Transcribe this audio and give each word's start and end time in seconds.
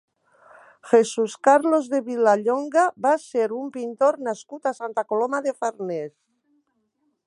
Jesus 0.93 1.35
Carlos 1.47 1.91
de 1.91 1.99
Vilallonga 2.07 2.87
va 3.07 3.13
ser 3.27 3.45
un 3.61 3.71
pintor 3.79 4.21
nascut 4.31 4.69
a 4.73 4.77
Santa 4.83 5.09
Coloma 5.13 5.45
de 5.49 5.59
Farners. 5.63 6.17